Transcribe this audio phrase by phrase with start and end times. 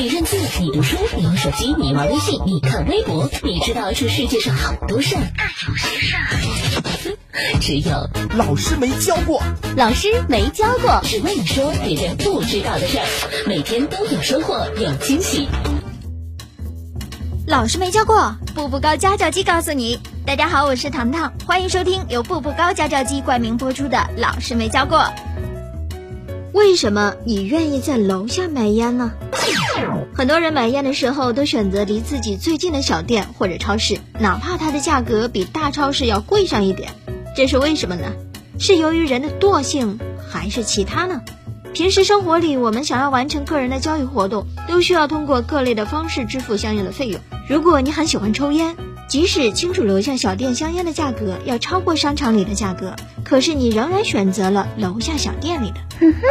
[0.00, 9.42] 你认字，你读书，你玩手机，你玩微信，你看微博，你知道这世界上好多事儿，但有些事儿，只有老师没教过。
[9.76, 13.04] 老师没教过，只为你说别人不知道的事儿，
[13.46, 15.46] 每天都有收获，有惊喜。
[17.46, 20.00] 老师没教过，步步高家教机告诉你。
[20.24, 24.98] 大家好，我是糖糖，欢迎收听由步步高家教机冠名播出的《老师没教过》。
[26.54, 29.12] 为什么你愿意在楼下买烟呢？
[30.14, 36.90] 很多人买烟的时候都选择离自己最近的小店或者超市，哪怕它的价格比大超市要贵上一点。
[37.36, 38.12] 这是为什么呢？
[38.58, 39.98] 是由于人的惰性，
[40.30, 41.22] 还是其他呢？
[41.72, 47.20] 平时生活里，我们想要完成个人的交易活动，都需要通过各类的方式支付相应的费用。
[47.48, 48.76] 如果你很喜欢抽烟，
[49.08, 55.76] 即使清楚楼下小店香烟的价格要超过商场里的价格，可是你仍然选择了楼下小店里的。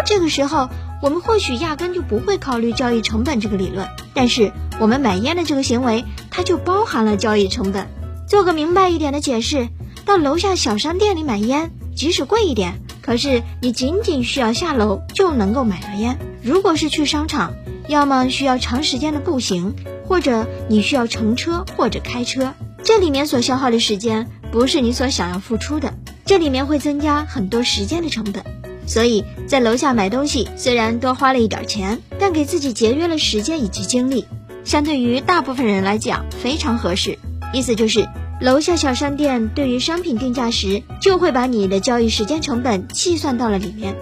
[0.06, 0.70] 这个时候，
[1.02, 7.88] 我们或许压根就不会考虑交易成本这个理论，但是我们买烟的这个行为，它就包含了交易成本。
[8.28, 9.70] 做个明白一点的解释，
[10.06, 16.20] 到楼下小商店里买烟，即使贵一点，可是你仅仅需要下楼就能够买到烟。
[16.44, 17.54] 如果是去商场，
[17.88, 19.74] 要么需要长时间的步行，
[20.06, 22.54] 或者你需要乘车或者开车。
[22.84, 25.94] 这里面所消耗的时间不是你所想要付出的，
[26.26, 28.44] 这里面会增加很多时间的成本，
[28.86, 34.26] 所以在楼下买东西虽然多花了一点钱，但给自己节约了时间以及精力，
[34.64, 37.20] 相对于大部分人来讲非常合适。
[37.54, 38.08] 意思就是，
[38.42, 43.96] 楼下小商店对于商品定价时，就会把你的交易时间成本计算到了里面。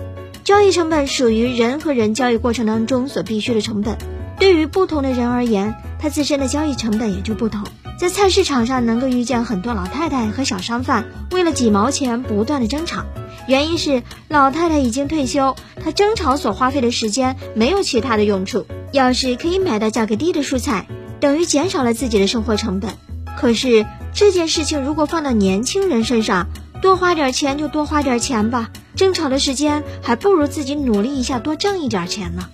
[0.43, 3.97] 交易成本属于人和人交易过程当中所必须的成本，
[4.39, 7.63] 对于不同的人而言，他自身的交易成本也就不同。
[7.99, 13.03] 在菜市场上，能够遇见很多老太太和小商贩为了几毛钱不断的争吵，
[13.47, 18.65] 原因是老太太已经退休，她争吵所花费的时间没有其他的用处。
[18.91, 20.87] 要是可以买到价格低的蔬菜，
[21.19, 22.91] 等于减少了自己的生活成本。
[23.37, 26.47] 可是这件事情如果放到年轻人身上，
[26.81, 32.49] 多花点钱就多花点钱吧，争吵的时间还不如自己努力一下多挣一点钱呢。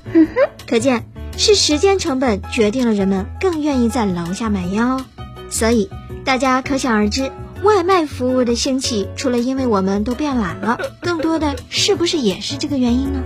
[0.67, 1.05] 可见
[1.37, 5.05] 是时间成本决定了人们更愿意在楼下买烟哦。
[5.49, 5.89] 所以，
[6.25, 7.31] 大家可想而知，
[7.63, 13.21] 外卖服务的兴起，除了因为我们都变懒了， 更多的是不是也是这个原因呢？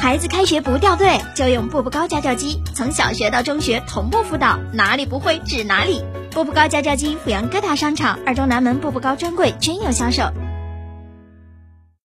[0.00, 6.02] 孩子开学不掉队，就用步步高家教机，从小学到中学同步辅导，哪里不会指哪里。
[6.30, 10.30] 步步高家教机，阜阳各大商场、二中南门步步高专柜均有销售。